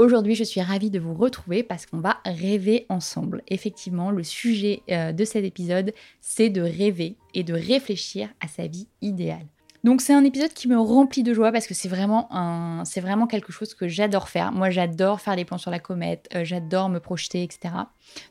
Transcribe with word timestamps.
Aujourd'hui, 0.00 0.34
je 0.34 0.44
suis 0.44 0.62
ravie 0.62 0.88
de 0.88 0.98
vous 0.98 1.12
retrouver 1.12 1.62
parce 1.62 1.84
qu'on 1.84 1.98
va 1.98 2.22
rêver 2.24 2.86
ensemble. 2.88 3.42
Effectivement, 3.48 4.10
le 4.10 4.22
sujet 4.22 4.80
euh, 4.90 5.12
de 5.12 5.26
cet 5.26 5.44
épisode, 5.44 5.92
c'est 6.22 6.48
de 6.48 6.62
rêver 6.62 7.16
et 7.34 7.44
de 7.44 7.52
réfléchir 7.52 8.30
à 8.40 8.48
sa 8.48 8.66
vie 8.66 8.88
idéale. 9.02 9.44
Donc 9.84 10.00
c'est 10.00 10.14
un 10.14 10.24
épisode 10.24 10.54
qui 10.54 10.68
me 10.68 10.78
remplit 10.78 11.22
de 11.22 11.34
joie 11.34 11.52
parce 11.52 11.66
que 11.66 11.72
c'est 11.72 11.88
vraiment 11.88 12.28
un, 12.34 12.84
c'est 12.86 13.00
vraiment 13.00 13.26
quelque 13.26 13.52
chose 13.52 13.74
que 13.74 13.88
j'adore 13.88 14.28
faire. 14.28 14.52
Moi, 14.52 14.70
j'adore 14.70 15.20
faire 15.20 15.36
des 15.36 15.44
plans 15.44 15.58
sur 15.58 15.70
la 15.70 15.78
comète, 15.78 16.28
euh, 16.34 16.44
j'adore 16.44 16.88
me 16.88 16.98
projeter, 16.98 17.42
etc. 17.42 17.74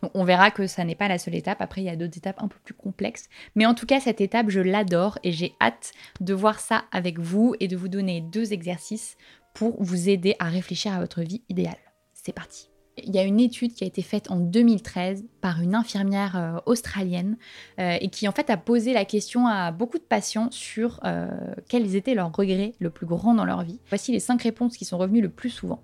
Donc 0.02 0.12
on 0.16 0.24
verra 0.24 0.50
que 0.50 0.66
ça 0.66 0.84
n'est 0.84 0.96
pas 0.96 1.08
la 1.08 1.20
seule 1.20 1.36
étape. 1.36 1.62
Après, 1.62 1.82
il 1.82 1.86
y 1.86 1.90
a 1.90 1.96
d'autres 1.96 2.18
étapes 2.18 2.42
un 2.42 2.48
peu 2.48 2.58
plus 2.64 2.76
complexes. 2.76 3.30
Mais 3.56 3.68
en 3.68 3.76
tout 3.76 3.86
cas, 3.86 4.00
cette 4.00 4.22
étape, 4.22 4.50
je 4.50 4.60
l'adore 4.60 5.20
et 5.24 5.32
j'ai 5.32 5.54
hâte 5.62 5.92
de 6.20 6.34
voir 6.34 6.60
ça 6.60 6.86
avec 6.92 7.20
vous 7.20 7.56
et 7.60 7.68
de 7.68 7.78
vous 7.78 7.90
donner 7.90 8.22
deux 8.22 8.54
exercices 8.54 9.18
pour 9.60 9.76
vous 9.84 10.08
aider 10.08 10.38
à 10.40 10.46
réfléchir 10.46 10.94
à 10.94 11.02
votre 11.02 11.20
vie 11.20 11.42
idéale. 11.50 11.76
C'est 12.14 12.32
parti. 12.32 12.70
Il 13.04 13.14
y 13.14 13.20
a 13.20 13.24
une 13.24 13.42
étude 13.42 13.74
qui 13.74 13.84
a 13.84 13.88
été 13.88 14.02
faite 14.02 14.32
en 14.32 14.38
2013 14.38 15.26
par 15.42 15.62
une 15.62 15.76
infirmière 15.76 16.38
euh, 16.38 16.60
australienne 16.66 17.36
euh, 17.78 17.98
et 18.00 18.08
qui 18.08 18.26
en 18.30 18.32
fait 18.32 18.50
a 18.50 18.56
posé 18.56 18.94
la 18.94 19.04
question 19.04 19.48
à 19.48 19.72
beaucoup 19.74 19.98
de 19.98 20.04
patients 20.04 20.48
sur 20.50 21.02
euh, 21.04 21.28
quels 21.68 21.98
étaient 21.98 22.14
leurs 22.14 22.32
regrets 22.34 22.74
le 22.80 22.90
plus 22.90 23.06
grand 23.06 23.34
dans 23.34 23.44
leur 23.44 23.64
vie. 23.64 23.82
Voici 23.90 24.14
les 24.14 24.22
cinq 24.22 24.44
réponses 24.44 24.78
qui 24.78 24.86
sont 24.86 24.98
revenues 24.98 25.22
le 25.22 25.30
plus 25.30 25.50
souvent. 25.50 25.84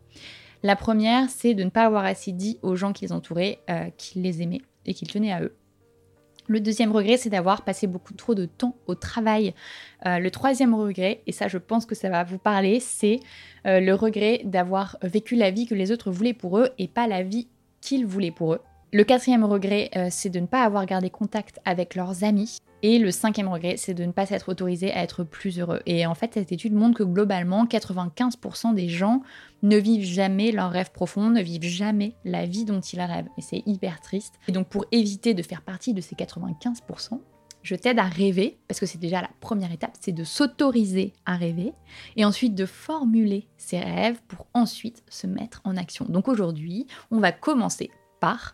La 0.64 0.78
première, 0.78 1.30
c'est 1.30 1.54
de 1.54 1.66
ne 1.66 1.70
pas 1.70 1.84
avoir 1.84 2.06
assez 2.06 2.32
dit 2.32 2.60
aux 2.62 2.78
gens 2.78 2.94
qui 2.94 3.04
les 3.04 3.12
entouraient 3.12 3.60
qu'ils 3.98 4.22
les 4.22 4.42
aimaient 4.42 4.62
et 4.86 4.94
qu'ils 4.94 5.10
tenaient 5.10 5.34
à 5.34 5.42
eux. 5.42 5.54
Le 6.48 6.60
deuxième 6.60 6.92
regret, 6.92 7.18
c'est 7.18 7.30
d'avoir 7.30 7.64
passé 7.64 7.88
beaucoup 7.88 8.14
trop 8.14 8.36
de 8.36 8.46
temps 8.46 8.76
au 8.86 8.96
travail. 8.96 9.54
Euh, 10.06 10.20
le 10.20 10.30
troisième 10.30 10.76
regret, 10.76 11.22
et 11.26 11.32
ça 11.32 11.48
je 11.48 11.58
pense 11.58 11.86
que 11.86 11.96
ça 11.96 12.10
va 12.10 12.24
vous 12.24 12.38
parler, 12.38 12.80
c'est 12.80 13.20
euh, 13.66 13.80
le 13.80 13.96
regret 13.96 14.42
d'avoir 14.44 14.98
vécu 15.02 15.36
la 15.36 15.50
vie 15.50 15.66
que 15.66 15.74
les 15.74 15.92
autres 15.92 16.12
voulaient 16.12 16.34
pour 16.34 16.60
eux 16.60 16.70
et 16.78 16.88
pas 16.88 17.08
la 17.08 17.24
vie 17.24 17.48
qu'ils 17.82 18.06
voulaient 18.06 18.32
pour 18.32 18.54
eux. 18.54 18.62
Le 18.94 19.04
quatrième 19.04 19.44
regret, 19.44 19.90
euh, 19.96 20.08
c'est 20.12 20.30
de 20.30 20.40
ne 20.40 20.46
pas 20.46 20.64
avoir 20.64 20.86
gardé 20.86 21.10
contact 21.10 21.60
avec 21.66 21.96
leurs 21.96 22.24
amis. 22.24 22.60
Et 22.88 23.00
le 23.00 23.10
cinquième 23.10 23.48
regret, 23.48 23.78
c'est 23.78 23.96
de 23.96 24.06
ne 24.06 24.12
pas 24.12 24.28
s'être 24.28 24.48
autorisé 24.48 24.94
à 24.94 25.02
être 25.02 25.24
plus 25.24 25.60
heureux. 25.60 25.82
Et 25.88 26.06
en 26.06 26.14
fait, 26.14 26.36
cette 26.36 26.52
étude 26.52 26.76
montre 26.76 27.00
que 27.00 27.04
globalement, 27.04 27.66
95% 27.66 28.76
des 28.76 28.90
gens 28.90 29.24
ne 29.64 29.76
vivent 29.76 30.06
jamais 30.06 30.52
leur 30.52 30.70
rêve 30.70 30.92
profond, 30.92 31.32
ne 31.32 31.42
vivent 31.42 31.64
jamais 31.64 32.14
la 32.26 32.46
vie 32.46 32.64
dont 32.64 32.82
ils 32.82 33.02
rêvent. 33.02 33.26
Et 33.40 33.42
c'est 33.42 33.64
hyper 33.66 34.02
triste. 34.02 34.36
Et 34.48 34.52
donc, 34.52 34.68
pour 34.68 34.86
éviter 34.92 35.34
de 35.34 35.42
faire 35.42 35.64
partie 35.64 35.96
de 35.96 36.02
ces 36.02 36.16
95%, 36.16 37.20
je 37.64 37.74
t'aide 37.74 37.98
à 37.98 38.04
rêver, 38.04 38.60
parce 38.68 38.80
que 38.80 38.86
c'est 38.86 39.00
déjà 39.00 39.20
la 39.20 39.32
première 39.40 39.72
étape, 39.72 39.96
c'est 40.00 40.12
de 40.12 40.24
s'autoriser 40.24 41.14
à 41.26 41.38
rêver, 41.38 41.74
et 42.18 42.24
ensuite 42.24 42.54
de 42.54 42.68
formuler 42.68 43.48
ses 43.58 43.80
rêves 43.80 44.22
pour 44.28 44.46
ensuite 44.54 45.02
se 45.10 45.26
mettre 45.26 45.60
en 45.64 45.76
action. 45.76 46.06
Donc 46.08 46.28
aujourd'hui, 46.28 46.86
on 47.10 47.20
va 47.20 47.32
commencer 47.32 47.90
par 48.20 48.54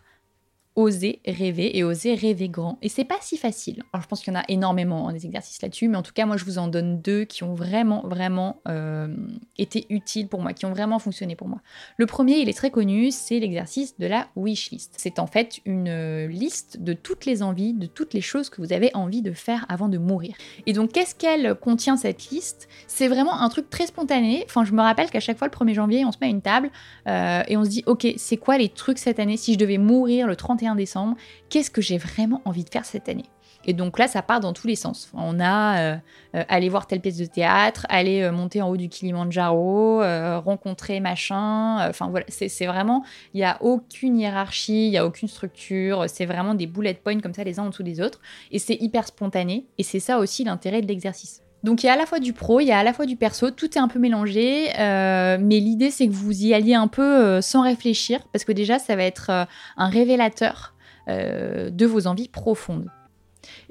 oser 0.74 1.20
rêver 1.26 1.76
et 1.76 1.84
oser 1.84 2.14
rêver 2.14 2.48
grand. 2.48 2.78
Et 2.80 2.88
c'est 2.88 3.04
pas 3.04 3.18
si 3.20 3.36
facile. 3.36 3.82
Alors 3.92 4.02
je 4.02 4.08
pense 4.08 4.22
qu'il 4.22 4.32
y 4.32 4.36
en 4.36 4.40
a 4.40 4.44
énormément 4.48 5.08
hein, 5.08 5.12
des 5.12 5.26
exercices 5.26 5.60
là-dessus, 5.60 5.88
mais 5.88 5.98
en 5.98 6.02
tout 6.02 6.12
cas 6.14 6.24
moi 6.24 6.36
je 6.36 6.44
vous 6.44 6.58
en 6.58 6.68
donne 6.68 7.00
deux 7.00 7.24
qui 7.24 7.44
ont 7.44 7.54
vraiment 7.54 8.02
vraiment 8.06 8.62
euh, 8.68 9.14
été 9.58 9.86
utiles 9.90 10.28
pour 10.28 10.40
moi, 10.40 10.54
qui 10.54 10.64
ont 10.64 10.70
vraiment 10.70 10.98
fonctionné 10.98 11.36
pour 11.36 11.48
moi. 11.48 11.60
Le 11.98 12.06
premier, 12.06 12.38
il 12.38 12.48
est 12.48 12.56
très 12.56 12.70
connu, 12.70 13.10
c'est 13.10 13.38
l'exercice 13.38 13.98
de 13.98 14.06
la 14.06 14.28
wish 14.34 14.70
list. 14.70 14.94
C'est 14.96 15.18
en 15.18 15.26
fait 15.26 15.60
une 15.66 15.88
euh, 15.88 16.26
liste 16.26 16.80
de 16.80 16.94
toutes 16.94 17.26
les 17.26 17.42
envies, 17.42 17.74
de 17.74 17.86
toutes 17.86 18.14
les 18.14 18.22
choses 18.22 18.48
que 18.48 18.62
vous 18.62 18.72
avez 18.72 18.90
envie 18.94 19.22
de 19.22 19.32
faire 19.32 19.66
avant 19.68 19.88
de 19.88 19.98
mourir. 19.98 20.34
Et 20.66 20.72
donc 20.72 20.92
qu'est-ce 20.92 21.14
qu'elle 21.14 21.54
contient 21.54 21.98
cette 21.98 22.30
liste? 22.30 22.68
C'est 22.86 23.08
vraiment 23.08 23.40
un 23.40 23.48
truc 23.50 23.68
très 23.68 23.86
spontané. 23.86 24.44
Enfin 24.46 24.64
je 24.64 24.72
me 24.72 24.80
rappelle 24.80 25.10
qu'à 25.10 25.20
chaque 25.20 25.36
fois 25.36 25.48
le 25.48 25.52
1er 25.52 25.74
janvier, 25.74 26.04
on 26.06 26.12
se 26.12 26.18
met 26.20 26.28
à 26.28 26.30
une 26.30 26.42
table 26.42 26.70
euh, 27.08 27.42
et 27.46 27.58
on 27.58 27.64
se 27.64 27.68
dit 27.68 27.82
ok 27.86 28.06
c'est 28.16 28.38
quoi 28.38 28.56
les 28.56 28.70
trucs 28.70 28.98
cette 28.98 29.18
année? 29.18 29.36
Si 29.36 29.52
je 29.52 29.58
devais 29.58 29.78
mourir 29.78 30.26
le 30.26 30.36
30 30.62 30.76
décembre, 30.76 31.16
qu'est-ce 31.48 31.70
que 31.70 31.82
j'ai 31.82 31.98
vraiment 31.98 32.40
envie 32.44 32.64
de 32.64 32.70
faire 32.70 32.84
cette 32.84 33.08
année? 33.08 33.26
Et 33.64 33.72
donc 33.72 33.98
là, 33.98 34.08
ça 34.08 34.22
part 34.22 34.40
dans 34.40 34.52
tous 34.52 34.66
les 34.66 34.76
sens. 34.76 35.10
On 35.14 35.38
a 35.38 35.78
euh, 35.78 35.96
euh, 36.34 36.44
aller 36.48 36.68
voir 36.68 36.86
telle 36.86 37.00
pièce 37.00 37.18
de 37.18 37.26
théâtre, 37.26 37.86
aller 37.88 38.22
euh, 38.22 38.32
monter 38.32 38.60
en 38.60 38.68
haut 38.68 38.76
du 38.76 38.88
Kilimanjaro, 38.88 40.00
rencontrer 40.40 41.00
machin. 41.00 41.88
Enfin 41.88 42.08
voilà, 42.08 42.26
c'est 42.28 42.66
vraiment, 42.66 43.04
il 43.34 43.38
n'y 43.38 43.44
a 43.44 43.58
aucune 43.62 44.18
hiérarchie, 44.18 44.86
il 44.86 44.90
n'y 44.90 44.98
a 44.98 45.06
aucune 45.06 45.28
structure. 45.28 46.04
C'est 46.08 46.26
vraiment 46.26 46.54
des 46.54 46.66
bullet 46.66 46.94
points 46.94 47.20
comme 47.20 47.34
ça, 47.34 47.44
les 47.44 47.58
uns 47.58 47.64
en 47.64 47.68
dessous 47.68 47.82
des 47.82 48.00
autres. 48.00 48.20
Et 48.50 48.58
c'est 48.58 48.74
hyper 48.74 49.06
spontané. 49.06 49.66
Et 49.78 49.82
c'est 49.82 50.00
ça 50.00 50.18
aussi 50.18 50.44
l'intérêt 50.44 50.82
de 50.82 50.86
l'exercice. 50.86 51.41
Donc 51.64 51.82
il 51.82 51.86
y 51.86 51.88
a 51.88 51.92
à 51.92 51.96
la 51.96 52.06
fois 52.06 52.18
du 52.18 52.32
pro, 52.32 52.60
il 52.60 52.66
y 52.66 52.72
a 52.72 52.78
à 52.78 52.82
la 52.82 52.92
fois 52.92 53.06
du 53.06 53.16
perso, 53.16 53.50
tout 53.50 53.78
est 53.78 53.80
un 53.80 53.88
peu 53.88 53.98
mélangé, 53.98 54.68
mais 54.78 55.60
l'idée 55.60 55.90
c'est 55.90 56.06
que 56.08 56.12
vous 56.12 56.44
y 56.44 56.54
alliez 56.54 56.74
un 56.74 56.88
peu 56.88 57.40
sans 57.40 57.62
réfléchir, 57.62 58.20
parce 58.32 58.44
que 58.44 58.52
déjà 58.52 58.78
ça 58.78 58.96
va 58.96 59.04
être 59.04 59.30
un 59.76 59.88
révélateur 59.88 60.74
de 61.06 61.86
vos 61.86 62.06
envies 62.06 62.28
profondes. 62.28 62.88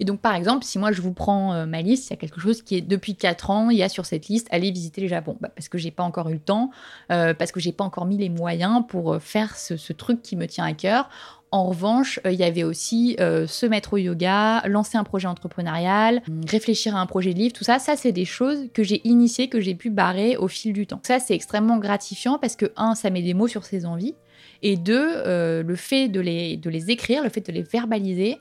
Et 0.01 0.03
donc, 0.03 0.19
par 0.19 0.33
exemple, 0.33 0.65
si 0.65 0.79
moi 0.79 0.91
je 0.91 0.99
vous 0.99 1.13
prends 1.13 1.53
euh, 1.53 1.67
ma 1.67 1.83
liste, 1.83 2.07
il 2.07 2.09
y 2.09 2.13
a 2.13 2.17
quelque 2.17 2.41
chose 2.41 2.63
qui 2.63 2.75
est 2.75 2.81
depuis 2.81 3.15
4 3.15 3.51
ans, 3.51 3.69
il 3.69 3.77
y 3.77 3.83
a 3.83 3.87
sur 3.87 4.07
cette 4.07 4.29
liste, 4.29 4.47
allez 4.49 4.71
visiter 4.71 4.99
le 4.99 5.07
Japon. 5.07 5.37
Bah, 5.39 5.49
parce 5.55 5.69
que 5.69 5.77
j'ai 5.77 5.91
pas 5.91 6.01
encore 6.01 6.29
eu 6.29 6.33
le 6.33 6.39
temps, 6.39 6.71
euh, 7.11 7.35
parce 7.35 7.51
que 7.51 7.59
j'ai 7.59 7.71
pas 7.71 7.83
encore 7.83 8.05
mis 8.05 8.17
les 8.17 8.29
moyens 8.29 8.81
pour 8.87 9.13
euh, 9.13 9.19
faire 9.19 9.55
ce, 9.55 9.93
truc 9.93 10.23
qui 10.23 10.35
me 10.35 10.47
tient 10.47 10.65
à 10.65 10.73
cœur. 10.73 11.07
En 11.51 11.65
revanche, 11.65 12.19
il 12.25 12.33
y 12.33 12.43
avait 12.43 12.63
aussi 12.63 13.17
se 13.19 13.65
mettre 13.65 13.93
au 13.93 13.97
yoga, 13.97 14.61
lancer 14.67 14.97
un 14.97 15.03
projet 15.03 15.27
entrepreneurial, 15.27 16.21
réfléchir 16.47 16.95
à 16.95 17.01
un 17.01 17.05
projet 17.05 17.33
de 17.33 17.39
livre, 17.39 17.53
tout 17.53 17.65
ça. 17.65 17.77
Ça, 17.77 17.97
c'est 17.97 18.13
des 18.13 18.23
choses 18.23 18.69
que 18.73 18.83
j'ai 18.83 19.05
initiées, 19.05 19.49
que 19.49 19.59
j'ai 19.59 19.75
pu 19.75 19.89
barrer 19.89 20.37
au 20.37 20.47
fil 20.47 20.71
du 20.71 20.87
temps. 20.87 21.01
Ça, 21.05 21.19
c'est 21.19 21.35
extrêmement 21.35 21.77
gratifiant 21.77 22.39
parce 22.39 22.55
que, 22.55 22.71
un, 22.77 22.95
ça 22.95 23.09
met 23.09 23.21
des 23.21 23.33
mots 23.33 23.49
sur 23.49 23.65
ses 23.65 23.85
envies. 23.85 24.15
Et 24.61 24.77
deux, 24.77 25.23
le 25.25 25.75
fait 25.75 26.07
de 26.07 26.21
les, 26.21 26.55
de 26.55 26.69
les 26.69 26.89
écrire, 26.89 27.21
le 27.21 27.29
fait 27.29 27.45
de 27.45 27.51
les 27.51 27.63
verbaliser, 27.63 28.39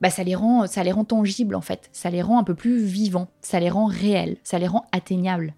bah, 0.00 0.10
ça 0.10 0.22
les 0.22 0.34
rend 0.34 0.66
ça 0.66 0.82
les 0.82 0.92
rend 0.92 1.04
tangibles 1.04 1.54
en 1.54 1.60
fait, 1.60 1.88
ça 1.92 2.10
les 2.10 2.22
rend 2.22 2.38
un 2.38 2.44
peu 2.44 2.54
plus 2.54 2.84
vivants, 2.84 3.28
ça 3.40 3.60
les 3.60 3.70
rend 3.70 3.86
réels, 3.86 4.36
ça 4.44 4.58
les 4.58 4.66
rend 4.66 4.86
atteignables. 4.92 5.54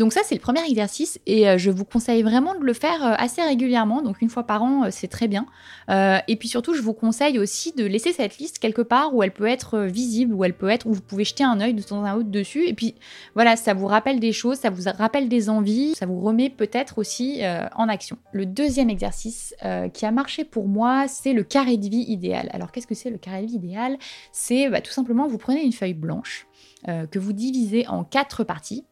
Donc 0.00 0.14
ça, 0.14 0.22
c'est 0.24 0.34
le 0.34 0.40
premier 0.40 0.66
exercice 0.66 1.20
et 1.26 1.46
euh, 1.46 1.58
je 1.58 1.70
vous 1.70 1.84
conseille 1.84 2.22
vraiment 2.22 2.54
de 2.54 2.64
le 2.64 2.72
faire 2.72 3.04
euh, 3.04 3.14
assez 3.18 3.42
régulièrement. 3.42 4.00
Donc 4.00 4.22
une 4.22 4.30
fois 4.30 4.44
par 4.44 4.62
an, 4.62 4.84
euh, 4.84 4.88
c'est 4.90 5.08
très 5.08 5.28
bien. 5.28 5.44
et 5.90 6.36
puis 6.36 6.48
surtout, 6.48 6.72
je 6.72 6.80
vous 6.80 6.94
conseille 6.94 7.38
aussi 7.38 7.72
de 7.72 7.84
laisser 7.84 8.14
cette 8.14 8.38
liste 8.38 8.60
quelque 8.60 8.80
part 8.80 9.14
où 9.14 9.22
elle 9.22 9.32
peut 9.32 9.46
être 9.46 9.80
visible, 9.80 10.32
où 10.32 10.42
elle 10.42 10.54
peut 10.54 10.70
être, 10.70 10.86
où 10.86 10.94
vous 10.94 11.02
pouvez 11.02 11.24
jeter 11.24 11.44
un 11.44 11.60
œil 11.60 11.74
de 11.74 11.82
temps 11.82 12.02
en 12.02 12.18
temps 12.18 12.24
dessus. 12.24 12.66
Et 12.66 12.72
puis 12.72 12.94
voilà, 13.34 13.56
ça 13.56 13.74
vous 13.74 13.86
rappelle 13.86 14.20
des 14.20 14.32
choses, 14.32 14.56
ça 14.56 14.70
vous 14.70 14.84
rappelle 14.96 15.28
des 15.28 15.50
envies, 15.50 15.94
ça 15.96 16.06
vous 16.06 16.20
remet 16.20 16.48
peut-être 16.48 16.96
aussi 16.96 17.42
en 17.76 17.88
action. 17.88 18.16
Le 18.32 18.46
deuxième 18.46 18.88
exercice 18.88 19.54
qui 19.92 20.06
a 20.06 20.10
marché 20.12 20.44
pour 20.44 20.66
moi, 20.66 21.08
c'est 21.08 21.34
le 21.34 21.42
carré 21.42 21.76
de 21.76 21.88
vie 21.88 22.04
idéal. 22.08 22.48
Alors 22.52 22.72
qu'est-ce 22.72 22.86
que 22.86 22.94
c'est 22.94 23.10
le 23.10 23.18
carré 23.18 23.42
de 23.42 23.48
vie 23.48 23.56
idéal? 23.56 23.98
C'est 24.32 24.70
bah, 24.70 24.80
tout 24.80 24.92
simplement, 24.92 25.26
vous 25.26 25.38
prenez 25.38 25.62
une 25.62 25.72
feuille 25.72 25.94
blanche 25.94 26.46
que 26.86 27.18
vous 27.18 27.32
divisez 27.32 27.86
en 27.88 28.04
quatre 28.04 28.44
parties. 28.44 28.84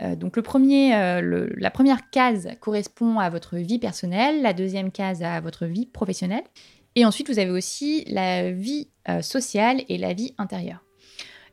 Euh, 0.00 0.16
donc 0.16 0.36
le 0.36 0.42
premier, 0.42 0.94
euh, 0.94 1.48
la 1.56 1.70
première 1.70 2.10
case 2.10 2.48
correspond 2.60 3.18
à 3.18 3.30
votre 3.30 3.56
vie 3.56 3.78
personnelle, 3.78 4.42
la 4.42 4.52
deuxième 4.52 4.90
case 4.90 5.22
à 5.22 5.40
votre 5.40 5.66
vie 5.66 5.86
professionnelle, 5.86 6.44
et 6.96 7.04
ensuite 7.04 7.28
vous 7.30 7.38
avez 7.38 7.50
aussi 7.50 8.04
la 8.06 8.50
vie 8.50 8.88
euh, 9.08 9.22
sociale 9.22 9.82
et 9.88 9.98
la 9.98 10.12
vie 10.12 10.34
intérieure. 10.38 10.83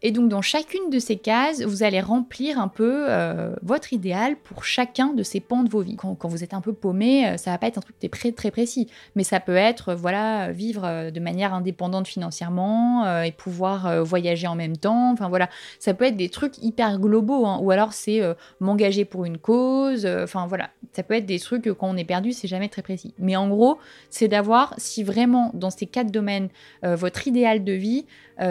Et 0.04 0.12
donc 0.12 0.30
dans 0.30 0.42
chacune 0.42 0.90
de 0.90 0.98
ces 0.98 1.16
cases, 1.16 1.62
vous 1.62 1.84
allez 1.84 2.02
remplir 2.02 2.60
un 2.60 2.68
peu 2.68 3.06
euh, 3.08 3.54
votre 3.62 3.94
idéal 3.94 4.36
pour 4.36 4.64
chacun 4.64 5.14
de 5.14 5.22
ces 5.22 5.40
pans 5.40 5.64
de 5.64 5.70
vos 5.70 5.82
vies. 5.82 5.96
Quand, 5.96 6.18
vous 6.28 6.44
êtes 6.44 6.56
un 6.56 6.62
peu 6.62 6.74
paumé, 6.74 7.28
euh, 7.28 7.38
ça 7.38 7.52
va 7.52 7.60
pas 7.60 7.68
être 7.68 7.78
un 7.78 7.82
truc 7.82 7.96
très, 8.36 8.52
précis, 8.52 8.88
mais 9.16 9.24
ça 9.24 9.40
peut 9.40 9.56
être 9.56 9.94
voilà 9.94 10.52
vivre 10.52 11.12
de 11.12 11.20
manière 11.20 11.54
indépendante 11.54 12.08
financièrement 12.08 13.22
et 13.24 13.32
pouvoir 13.32 14.04
voyager 14.04 14.48
en 14.48 14.56
même 14.56 14.76
temps. 14.76 15.12
Enfin 15.12 15.30
voilà, 15.30 15.50
ça 15.80 15.94
peut 15.94 16.06
être 16.06 16.18
des 16.18 16.30
trucs 16.30 16.58
hyper 16.58 17.00
globaux, 17.00 17.46
hein. 17.46 17.60
ou 17.62 17.72
alors 17.72 17.94
c'est 17.94 18.22
m'engager 18.60 19.06
pour 19.06 19.26
une 19.26 19.38
cause. 19.38 20.06
Enfin 20.06 20.48
voilà, 20.48 20.70
ça 20.92 21.04
peut 21.04 21.14
être 21.14 21.26
des 21.26 21.40
trucs 21.40 21.72
quand 21.74 21.90
on 21.90 21.98
est 21.98 22.06
perdu, 22.06 22.32
c'est 22.32 22.48
jamais 22.48 22.70
très 22.70 22.82
précis. 22.82 23.14
Mais 23.20 23.36
en 23.36 23.48
gros, 23.48 23.78
c'est 24.10 24.28
d'avoir 24.28 24.74
si 24.78 25.04
vraiment 25.04 25.52
dans 25.54 25.70
ces 25.70 25.86
quatre 25.86 26.12
domaines 26.12 26.50
votre 26.84 27.28
idéal 27.28 27.64
de 27.64 27.74
vie, 27.74 28.06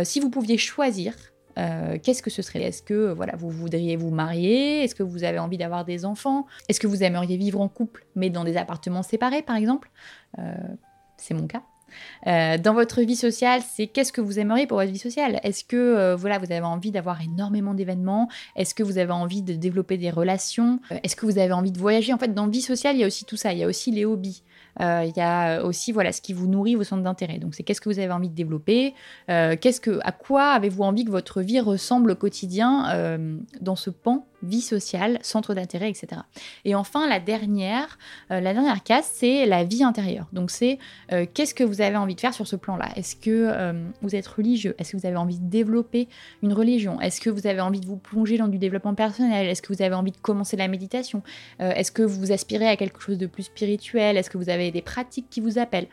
si 0.05 0.20
vous 0.20 0.31
pouviez 0.31 0.56
choisir 0.56 1.14
euh, 1.60 1.98
qu'est-ce 2.02 2.22
que 2.22 2.30
ce 2.30 2.42
serait? 2.42 2.62
Est-ce 2.62 2.82
que 2.82 2.94
euh, 2.94 3.14
voilà, 3.14 3.36
vous 3.36 3.50
voudriez 3.50 3.96
vous 3.96 4.10
marier? 4.10 4.82
Est-ce 4.82 4.94
que 4.94 5.02
vous 5.02 5.24
avez 5.24 5.38
envie 5.38 5.58
d'avoir 5.58 5.84
des 5.84 6.04
enfants? 6.04 6.46
Est-ce 6.68 6.80
que 6.80 6.86
vous 6.86 7.02
aimeriez 7.02 7.36
vivre 7.36 7.60
en 7.60 7.68
couple, 7.68 8.06
mais 8.16 8.30
dans 8.30 8.44
des 8.44 8.56
appartements 8.56 9.02
séparés, 9.02 9.42
par 9.42 9.56
exemple? 9.56 9.90
Euh, 10.38 10.54
C'est 11.16 11.34
mon 11.34 11.46
cas. 11.46 11.62
dans 12.58 12.72
votre 12.72 13.02
vie 13.02 13.16
sociale, 13.16 13.60
c'est 13.68 13.88
qu'est-ce 13.88 14.12
que 14.12 14.20
vous 14.20 14.38
aimeriez 14.38 14.66
pour 14.66 14.78
votre 14.78 14.92
vie 14.92 14.98
sociale? 14.98 15.40
Est-ce 15.42 15.64
que 15.64 16.14
voilà, 16.14 16.38
vous 16.38 16.50
avez 16.50 16.64
envie 16.64 16.92
d'avoir 16.92 17.20
énormément 17.20 17.74
d'événements? 17.74 18.28
Est-ce 18.56 18.74
que 18.74 18.82
vous 18.82 18.96
avez 18.96 19.12
envie 19.12 19.42
de 19.42 19.54
développer 19.54 19.98
des 19.98 20.10
relations? 20.10 20.80
Est-ce 21.02 21.16
que 21.16 21.26
vous 21.26 21.38
avez 21.38 21.52
envie 21.52 21.72
de 21.72 21.78
voyager? 21.78 22.12
En 22.12 22.18
fait, 22.18 22.32
dans 22.32 22.48
vie 22.48 22.62
sociale, 22.62 22.96
il 22.96 23.00
y 23.00 23.04
a 23.04 23.06
aussi 23.06 23.24
tout 23.24 23.36
ça. 23.36 23.52
Il 23.52 23.58
y 23.58 23.64
a 23.64 23.66
aussi 23.66 23.90
les 23.90 24.04
hobbies. 24.04 24.42
Euh, 24.81 25.05
il 25.05 25.17
y 25.17 25.20
a 25.20 25.62
aussi 25.64 25.93
voilà 25.93 26.12
ce 26.12 26.20
qui 26.20 26.32
vous 26.32 26.46
nourrit 26.46 26.75
vos 26.75 26.84
centres 26.84 27.02
d'intérêt. 27.02 27.38
Donc 27.38 27.55
c'est 27.55 27.62
qu'est-ce 27.62 27.81
que 27.81 27.88
vous 27.88 27.99
avez 27.99 28.12
envie 28.12 28.28
de 28.28 28.34
développer, 28.34 28.94
euh, 29.28 29.56
qu'est-ce 29.61 29.81
que, 29.81 29.99
à 30.02 30.12
quoi 30.12 30.50
avez-vous 30.50 30.82
envie 30.82 31.05
que 31.05 31.11
votre 31.11 31.40
vie 31.40 31.61
ressemble 31.61 32.12
au 32.12 32.17
quotidien 32.17 32.90
euh, 32.90 33.38
dans 33.61 33.76
ce 33.76 33.90
pan 33.90 34.26
vie 34.42 34.60
sociale, 34.60 35.19
centre 35.22 35.54
d'intérêt, 35.54 35.90
etc. 35.90 36.22
Et 36.64 36.75
enfin, 36.75 37.08
la 37.08 37.20
dernière, 37.20 37.98
la 38.31 38.52
dernière 38.52 38.82
case, 38.82 39.08
c'est 39.12 39.46
la 39.46 39.64
vie 39.64 39.82
intérieure. 39.82 40.26
Donc, 40.32 40.50
c'est 40.50 40.78
qu'est-ce 41.08 41.54
que 41.54 41.64
vous 41.64 41.81
avez 41.81 41.96
envie 41.96 42.14
de 42.14 42.20
faire 42.20 42.34
sur 42.34 42.46
ce 42.46 42.56
plan-là? 42.56 42.88
Est-ce 42.96 43.16
que 43.16 43.75
vous 44.02 44.14
êtes 44.14 44.26
religieux? 44.26 44.75
Est-ce 44.78 44.92
que 44.92 44.96
vous 44.96 45.06
avez 45.06 45.16
envie 45.16 45.38
de 45.38 45.48
développer 45.48 46.08
une 46.42 46.52
religion? 46.52 47.00
Est-ce 47.00 47.20
que 47.20 47.31
vous 47.31 47.46
avez 47.46 47.60
envie 47.60 47.81
de 47.81 47.87
vous 47.87 47.96
plonger 47.96 48.38
dans 48.38 48.48
du 48.48 48.58
développement 48.58 48.94
personnel? 48.94 49.46
Est-ce 49.46 49.62
que 49.62 49.72
vous 49.72 49.82
avez 49.82 49.94
envie 49.94 50.12
de 50.12 50.19
commencer 50.19 50.56
la 50.56 50.69
méditation? 50.69 51.22
Est-ce 51.58 51.92
que 51.92 52.02
vous 52.02 52.32
aspirez 52.32 52.69
à 52.69 52.76
quelque 52.76 53.00
chose 53.00 53.19
de 53.19 53.26
plus 53.26 53.44
spirituel? 53.44 54.16
Est-ce 54.16 54.31
que 54.31 54.38
vous 54.38 54.50
avez 54.50 54.70
des 54.70 54.82
pratiques 54.82 55.28
qui 55.31 55.40
vous 55.40 55.58
appellent? 55.58 55.88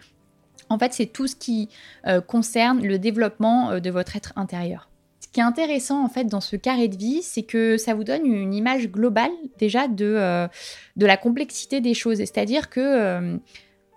En 0.70 0.78
fait, 0.78 0.94
c'est 0.94 1.06
tout 1.06 1.28
ce 1.28 1.36
qui 1.36 1.70
euh, 2.08 2.22
concerne 2.22 2.86
le 2.86 3.00
développement 3.00 3.72
euh, 3.72 3.80
de 3.80 3.90
votre 3.90 4.16
être 4.16 4.34
intérieur. 4.36 4.90
Ce 5.28 5.32
qui 5.34 5.42
est 5.42 5.44
intéressant 5.44 6.06
en 6.06 6.08
fait 6.08 6.24
dans 6.24 6.40
ce 6.40 6.56
carré 6.56 6.88
de 6.88 6.96
vie, 6.96 7.22
c'est 7.22 7.44
que 7.44 7.76
ça 7.76 7.94
vous 7.94 8.06
donne 8.06 8.26
une 8.26 8.54
image 8.54 8.88
globale 8.88 9.32
déjà 9.60 9.90
de, 9.90 10.06
euh, 10.06 10.48
de 10.96 11.06
la 11.06 11.18
complexité 11.18 11.82
des 11.82 11.94
choses. 11.94 12.20
C'est-à-dire 12.20 12.70
que 12.70 13.38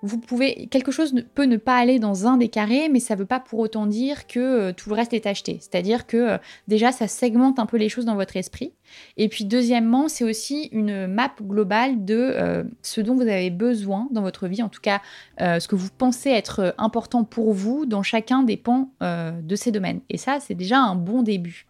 vous 0.03 0.19
pouvez 0.19 0.67
quelque 0.69 0.91
chose 0.91 1.15
peut 1.35 1.45
ne 1.45 1.57
pas 1.57 1.77
aller 1.77 1.99
dans 1.99 2.27
un 2.27 2.37
des 2.37 2.49
carrés, 2.49 2.89
mais 2.89 3.01
ça 3.01 3.15
ne 3.15 3.21
veut 3.21 3.27
pas 3.27 3.41
pour 3.41 3.59
autant 3.59 3.87
dire 3.87 4.27
que 4.27 4.41
euh, 4.41 4.73
tout 4.73 4.89
le 4.89 4.95
reste 4.95 5.13
est 5.13 5.27
acheté. 5.27 5.59
C'est-à-dire 5.61 6.07
que 6.07 6.17
euh, 6.17 6.39
déjà 6.69 6.93
ça 6.93 7.07
segmente 7.07 7.59
un 7.59 7.67
peu 7.67 7.77
les 7.77 7.89
choses 7.89 8.07
dans 8.07 8.15
votre 8.15 8.37
esprit. 8.37 8.73
Et 9.17 9.29
puis 9.29 9.45
deuxièmement, 9.45 10.09
c'est 10.09 10.25
aussi 10.25 10.69
une 10.73 11.07
map 11.07 11.33
globale 11.41 12.05
de 12.05 12.17
euh, 12.17 12.65
ce 12.83 13.01
dont 13.01 13.15
vous 13.15 13.23
avez 13.23 13.51
besoin 13.51 14.09
dans 14.11 14.23
votre 14.23 14.49
vie, 14.49 14.63
en 14.63 14.69
tout 14.69 14.81
cas 14.81 15.01
ce 15.39 15.67
que 15.67 15.75
vous 15.75 15.89
pensez 15.97 16.31
être 16.31 16.75
important 16.79 17.25
pour 17.25 17.53
vous 17.53 17.87
dans 17.87 18.03
chacun 18.03 18.43
des 18.43 18.57
pans 18.57 18.93
de 19.01 19.57
ces 19.57 19.73
domaines. 19.73 20.01
Et 20.09 20.19
ça, 20.19 20.39
c'est 20.41 20.55
déjà 20.55 20.79
un 20.79 20.95
bon 20.95 21.23
début. 21.23 21.67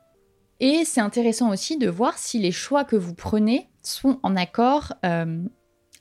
Et 0.59 0.85
c'est 0.85 1.01
intéressant 1.01 1.51
aussi 1.51 1.79
de 1.79 1.89
voir 1.89 2.19
si 2.19 2.39
les 2.39 2.53
choix 2.53 2.85
que 2.85 2.97
vous 2.97 3.15
prenez 3.15 3.69
sont 3.83 4.19
en 4.23 4.37
accord 4.37 4.95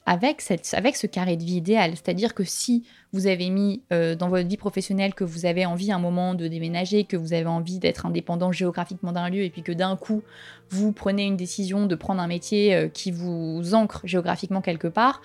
avec, 0.10 0.42
ce 0.42 1.06
carré 1.06 1.38
de 1.38 1.44
vie 1.44 1.58
idéal. 1.58 1.92
C'est-à-dire 1.92 2.34
que 2.34 2.44
si 2.44 2.84
vous 3.14 3.28
avez 3.28 3.52
mis 3.52 3.84
euh, 3.94 4.16
dans 4.16 4.28
votre 4.28 4.48
vie 4.48 4.58
professionnelle 4.58 5.14
que 5.14 5.24
vous 5.24 5.46
avez 5.46 5.68
envie 5.68 5.92
un 5.92 6.00
moment 6.00 6.34
de 6.34 6.48
déménager, 6.48 7.04
que 7.04 7.16
vous 7.16 7.34
avez 7.34 7.46
envie 7.46 7.78
d'être 7.78 8.08
indépendant 8.08 8.52
géographiquement 8.52 9.12
d'un 9.12 9.30
lieu, 9.30 9.44
et 9.44 9.52
puis 9.52 9.62
que 9.62 9.72
d'un 9.72 9.96
coup, 9.96 10.24
vous 10.72 10.94
prenez 10.94 11.26
une 11.26 11.38
décision 11.38 11.86
de 11.86 11.94
prendre 11.94 12.22
un 12.22 12.28
métier 12.28 12.74
euh, 12.74 12.88
qui 12.88 13.12
vous 13.12 13.76
ancre 13.76 14.02
géographiquement 14.04 14.62
quelque 14.62 14.88
part, 14.88 15.22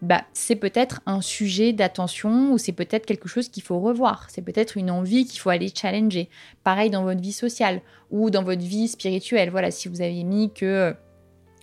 bah, 0.00 0.22
c'est 0.32 0.56
peut-être 0.56 1.02
un 1.04 1.20
sujet 1.20 1.74
d'attention 1.74 2.54
ou 2.54 2.58
c'est 2.58 2.72
peut-être 2.72 3.04
quelque 3.04 3.28
chose 3.28 3.50
qu'il 3.50 3.62
faut 3.62 3.80
revoir. 3.80 4.28
C'est 4.30 4.42
peut-être 4.42 4.78
une 4.78 4.90
envie 4.90 5.26
qu'il 5.26 5.40
faut 5.40 5.50
aller 5.50 5.70
challenger. 5.72 6.30
Pareil 6.64 6.88
dans 6.88 7.04
votre 7.04 7.20
vie 7.20 7.32
sociale 7.32 7.82
ou 8.10 8.30
dans 8.30 8.42
votre 8.42 8.62
vie 8.62 8.88
spirituelle. 8.88 9.50
Voilà, 9.50 9.70
si 9.70 9.88
vous 9.88 10.00
avez 10.00 10.24
mis 10.24 10.50
que 10.54 10.96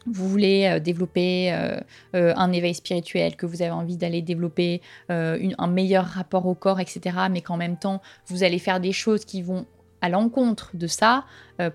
vous 0.06 0.28
voulez 0.28 0.66
euh, 0.66 0.80
développer 0.80 1.52
euh, 1.54 1.80
euh, 2.16 2.34
un 2.36 2.52
éveil 2.52 2.74
spirituel, 2.74 3.36
que 3.36 3.46
vous 3.46 3.62
avez 3.62 3.72
envie 3.72 3.98
d'aller 3.98 4.22
développer 4.22 4.82
un 5.10 5.68
meilleur 5.68 6.06
rapport 6.06 6.46
au 6.46 6.56
corps, 6.56 6.80
etc., 6.80 7.18
mais 7.32 7.42
qu'en 7.42 7.58
même 7.58 7.78
temps, 7.78 8.02
vous 8.28 8.44
allez 8.44 8.60
faire 8.60 8.80
des 8.80 8.92
choses 8.92 9.26
qui 9.26 9.42
vont 9.42 9.66
à 10.02 10.10
l'encontre 10.10 10.72
de 10.76 10.88
ça, 10.88 11.26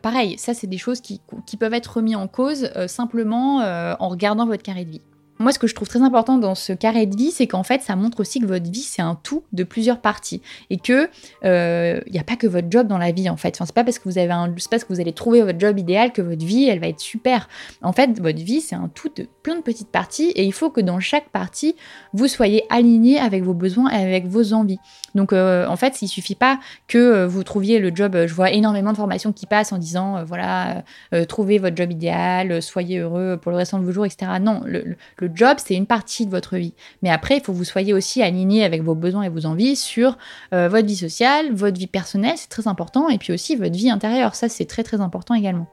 pareil, 0.01 0.39
ça 0.39 0.55
c'est 0.55 0.67
des 0.67 0.79
choses 0.79 1.01
qui, 1.01 1.21
peuvent 1.59 1.75
être 1.75 1.97
remises 1.97 2.17
en 2.17 2.27
cause 2.27 2.71
simplement 2.87 3.59
en 3.59 4.09
regardant 4.09 4.47
votre 4.47 4.63
carré 4.63 4.85
de 4.85 4.91
vie. 4.93 5.03
Moi, 5.41 5.51
ce 5.51 5.59
que 5.59 5.67
je 5.67 5.75
trouve 5.75 5.89
très 5.89 6.03
important 6.03 6.39
dans 6.39 6.55
ce 6.55 6.73
carré 6.73 7.07
de 7.07 7.17
vie, 7.17 7.33
c'est 7.33 7.49
qu'en 7.49 7.65
fait, 7.65 7.83
ça 7.83 7.97
montre 7.97 8.21
aussi 8.21 8.39
que 8.39 8.47
votre 8.47 8.71
vie, 8.71 8.83
c'est 8.83 9.03
un 9.03 9.19
tout 9.21 9.43
de 9.53 9.65
plusieurs 9.65 10.01
parties. 10.01 10.41
Et 10.71 10.77
que 10.77 11.05
il 11.43 11.49
euh, 11.49 12.01
n'y 12.11 12.21
a 12.21 12.25
pas 12.25 12.37
que 12.37 12.47
votre 12.47 12.69
job 12.71 12.87
dans 12.87 12.99
la 12.99 13.11
vie, 13.11 13.29
en 13.29 13.37
fait. 13.37 13.57
Enfin, 13.57 13.65
c'est 13.67 13.75
pas 13.75 13.83
parce 13.83 13.99
que 13.99 14.09
vous 14.09 14.19
avez 14.19 14.31
un, 14.31 14.55
parce 14.71 14.85
que 14.85 14.93
vous 14.93 15.01
allez 15.01 15.13
trouver 15.13 15.43
votre 15.43 15.59
job 15.59 15.77
idéal 15.79 16.13
que 16.13 16.23
votre 16.23 16.45
vie, 16.45 16.69
elle 16.69 16.79
va 16.79 16.87
être 16.87 17.01
super. 17.01 17.49
En 17.83 17.93
fait, 17.93 18.21
votre 18.21 18.39
vie, 18.39 18.61
c'est 18.61 18.77
un 18.77 18.89
tout 18.95 19.11
de 19.17 19.27
plein 19.43 19.57
de 19.57 19.63
petites 19.63 19.89
parties. 19.89 20.31
Et 20.37 20.45
il 20.45 20.53
faut 20.53 20.71
que 20.71 20.81
dans 20.81 21.01
chaque 21.01 21.29
partie, 21.31 21.75
vous 22.13 22.29
soyez 22.29 22.65
aligné 22.71 23.19
avec 23.19 23.43
vos 23.43 23.55
besoins 23.55 23.91
et 23.91 24.05
avec 24.05 24.27
vos 24.27 24.53
envies. 24.53 24.79
Donc, 25.17 25.33
euh, 25.33 25.67
en 25.67 25.77
fait, 25.77 26.01
il 26.01 26.09
suffit 26.09 26.37
pas 26.37 26.61
que 26.87 26.99
euh, 26.99 27.27
vous 27.27 27.43
trouviez 27.43 27.81
le 27.81 27.91
job. 27.93 28.17
je 28.27 28.35
vois 28.35 28.53
énormément 28.53 28.93
de 28.93 28.97
formations 28.97 29.33
qui 29.33 29.47
passent 29.47 29.73
en 29.73 29.79
disant, 29.79 30.23
voilà, 30.25 30.85
trouvez 31.29 31.59
votre 31.59 31.77
job 31.77 31.91
idéal, 31.91 32.63
soyez 32.63 32.99
heureux 32.99 33.37
pour 33.41 33.51
le 33.51 33.57
restant 33.57 33.81
de 33.81 33.85
vos 33.85 33.93
jours, 33.93 34.07
etc. 34.07 34.31
Non, 34.41 34.63
le 34.65 35.24
job, 35.33 35.59
c'est 35.65 35.75
une 35.75 35.87
partie 35.87 36.27
de 36.27 36.31
votre 36.31 36.57
vie. 36.57 36.75
Mais 37.03 37.11
après, 37.11 37.37
il 37.37 37.43
faut 37.43 37.53
que 37.53 37.59
vous 37.59 37.65
soyez 37.65 37.93
aussi 37.93 38.23
aligné 38.23 38.65
avec 38.65 38.83
vos 38.83 38.95
besoins 38.95 39.23
et 39.23 39.29
vos 39.29 39.47
envies 39.47 39.77
sur 39.77 40.19
euh, 40.53 40.69
votre 40.69 40.87
vie 40.87 40.97
sociale, 40.97 41.53
votre 41.53 41.79
vie 41.79 41.87
personnelle, 41.87 42.37
c'est 42.37 42.49
très 42.49 42.69
important, 42.69 43.09
et 43.09 43.19
puis 43.19 43.33
aussi 43.33 43.57
votre 43.57 43.77
vie 43.77 43.91
intérieure. 43.91 44.35
Ça, 44.35 44.49
c'est 44.49 44.67
très 44.67 44.83
très 44.83 45.01
important 45.01 45.35
également. 45.35 45.69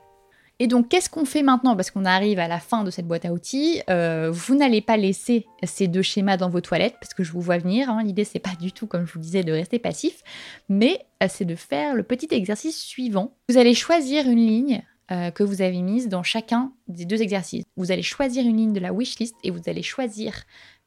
Et 0.60 0.68
donc, 0.68 0.90
qu'est-ce 0.90 1.10
qu'on 1.10 1.26
fait 1.26 1.42
maintenant? 1.42 1.76
Parce 1.76 1.90
qu'on 1.90 2.06
arrive 2.06 2.38
à 2.38 2.48
la 2.48 2.60
fin 2.60 2.84
de 2.84 2.92
cette 2.92 3.08
boîte 3.08 3.26
à 3.26 3.34
outils. 3.34 3.82
Euh, 3.90 4.30
vous 4.32 4.54
n'allez 4.54 4.82
pas 4.82 4.96
laisser 4.96 5.48
ces 5.64 5.88
deux 5.88 6.04
schémas 6.04 6.38
dans 6.38 6.52
vos 6.52 6.62
toilettes, 6.62 6.98
parce 7.02 7.16
que 7.16 7.24
je 7.24 7.32
vous 7.32 7.42
vois 7.42 7.58
venir. 7.58 7.90
Hein. 7.90 8.04
L'idée, 8.04 8.26
c'est 8.26 8.38
pas 8.38 8.54
du 8.60 8.72
tout, 8.72 8.86
comme 8.86 9.08
je 9.08 9.14
vous 9.14 9.20
disais, 9.20 9.44
de 9.44 9.52
rester 9.52 9.80
passif, 9.80 10.22
mais 10.70 11.00
euh, 11.24 11.26
c'est 11.28 11.46
de 11.46 11.56
faire 11.56 11.96
le 11.96 12.04
petit 12.04 12.28
exercice 12.30 12.80
suivant. 12.80 13.34
Vous 13.50 13.58
allez 13.58 13.74
choisir 13.74 14.28
une 14.28 14.46
ligne 14.46 14.84
euh, 15.12 15.32
que 15.32 15.44
vous 15.44 15.62
avez 15.62 15.82
mise 15.82 16.08
dans 16.08 16.24
chacun 16.24 16.72
des 16.88 17.06
deux 17.06 17.22
exercices. 17.22 17.64
Vous 17.76 17.92
allez 17.92 18.02
choisir 18.02 18.46
une 18.46 18.58
ligne 18.58 18.74
de 18.74 18.80
la 18.80 18.94
wishlist 18.94 19.36
et 19.44 19.52
vous 19.52 19.62
allez 19.68 19.84
choisir 19.84 20.44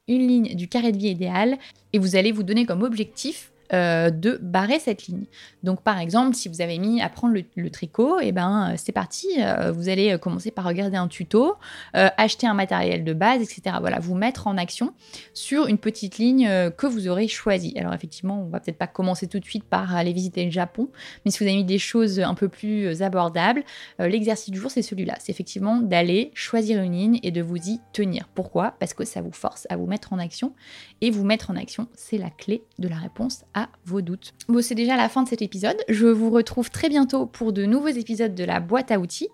une 0.07 0.27
ligne 0.27 0.55
du 0.55 0.67
carré 0.67 0.91
de 0.91 0.97
vie 0.97 1.09
idéal 1.09 1.57
et 1.93 1.99
vous 1.99 2.15
allez 2.15 2.31
vous 2.31 2.43
donner 2.43 2.65
comme 2.65 2.83
objectif 2.83 3.51
euh, 3.73 4.09
de 4.11 4.37
barrer 4.41 4.79
cette 4.79 5.07
ligne. 5.07 5.25
Donc 5.63 5.81
par 5.81 5.99
exemple, 5.99 6.35
si 6.35 6.49
vous 6.49 6.61
avez 6.61 6.77
mis 6.77 7.01
à 7.01 7.09
prendre 7.09 7.33
le, 7.33 7.69
tricot, 7.69 8.19
eh 8.21 8.31
ben 8.31 8.71
euh, 8.71 8.75
c'est 8.77 8.91
parti, 8.91 9.27
euh, 9.39 9.71
vous 9.71 9.89
allez 9.89 10.17
commencer 10.19 10.51
par 10.51 10.65
regarder 10.65 10.97
un 10.97 11.07
tuto, 11.07 11.55
acheter 11.93 12.45
un 12.45 12.53
matériel 12.53 13.03
de 13.03 13.13
base, 13.13 13.41
etc. 13.41 13.77
Voilà, 13.79 13.99
vous 13.99 14.15
mettre 14.15 14.47
en 14.47 14.57
action 14.57 14.93
sur 15.33 15.67
une 15.67 15.77
petite 15.77 16.17
ligne 16.17 16.47
que 16.77 16.85
vous 16.85 17.07
aurez 17.07 17.27
choisie. 17.27 17.73
Alors 17.77 17.93
effectivement, 17.93 18.43
on 18.43 18.49
va 18.49 18.59
peut-être 18.59 18.77
pas 18.77 18.87
commencer 18.87 19.27
tout 19.27 19.39
de 19.39 19.45
suite 19.45 19.63
par 19.63 19.95
aller 19.95 20.13
visiter 20.13 20.45
le 20.45 20.51
Japon, 20.51 20.89
mais 21.23 21.31
si 21.31 21.39
vous 21.39 21.45
avez 21.45 21.57
mis 21.57 21.63
des 21.63 21.79
choses 21.79 22.19
un 22.19 22.35
peu 22.35 22.49
plus 22.49 23.01
abordables, 23.01 23.63
l'exercice 23.99 24.51
du 24.51 24.59
jour 24.59 24.69
c'est 24.71 24.81
celui-là. 24.81 25.15
C'est 25.19 25.31
effectivement 25.31 25.77
d'aller 25.77 26.31
choisir 26.33 26.81
une 26.81 26.93
ligne 26.93 27.19
et 27.23 27.31
de 27.31 27.41
vous 27.41 27.57
y 27.57 27.79
tenir. 27.93 28.29
Pourquoi? 28.35 28.75
Parce 28.79 28.93
que 28.93 29.05
ça 29.05 29.21
vous 29.21 29.31
force 29.31 29.65
à 29.69 29.77
vous 29.77 29.87
mettre 29.87 30.13
en 30.13 30.19
action 30.19 30.53
et 31.01 31.09
vous 31.11 31.23
mettre 31.23 31.49
en 31.49 31.55
action, 31.55 31.87
c'est 31.93 32.17
la 32.17 32.29
clé 32.29 32.63
de 32.79 32.87
la 32.87 32.97
réponse 32.97 33.45
vos 33.85 34.01
doutes. 34.01 34.33
Bon, 34.47 34.61
c'est 34.61 34.75
déjà 34.75 34.97
la 34.97 35.09
fin 35.09 35.23
de 35.23 35.29
cet 35.29 35.41
épisode. 35.41 35.77
Je 35.89 36.07
vous 36.07 36.29
retrouve 36.29 36.69
très 36.69 36.89
bientôt 36.89 37.25
pour 37.25 37.53
de 37.53 37.65
nouveaux 37.65 37.87
épisodes 37.87 38.35
de 38.35 38.43
la 38.43 38.59
boîte 38.59 38.91
à 38.91 38.99
outils. 38.99 39.29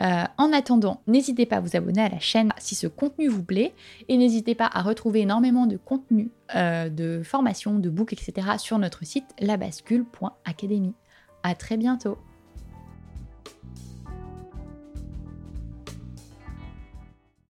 Euh, 0.00 0.24
en 0.38 0.52
attendant, 0.52 1.02
n'hésitez 1.06 1.46
pas 1.46 1.56
à 1.56 1.60
vous 1.60 1.76
abonner 1.76 2.02
à 2.02 2.08
la 2.08 2.18
chaîne 2.18 2.52
si 2.58 2.74
ce 2.74 2.86
contenu 2.86 3.28
vous 3.28 3.44
plaît 3.44 3.74
et 4.08 4.16
n'hésitez 4.16 4.54
pas 4.54 4.68
à 4.72 4.82
retrouver 4.82 5.20
énormément 5.20 5.66
de 5.66 5.76
contenu, 5.76 6.30
euh, 6.54 6.88
de 6.88 7.22
formations, 7.24 7.78
de 7.78 7.90
books, 7.90 8.12
etc. 8.12 8.48
sur 8.58 8.78
notre 8.78 9.04
site 9.04 9.26
labascule.academy. 9.40 10.94
À 11.42 11.54
très 11.54 11.76
bientôt. 11.76 12.18